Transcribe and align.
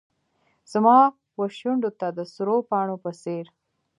زما 0.71 0.99
وشونډو 1.39 1.89
ته 1.99 2.07
د 2.17 2.19
سرو 2.33 2.57
پاڼو 2.69 2.95
په 3.03 3.11
څیر 3.21 3.45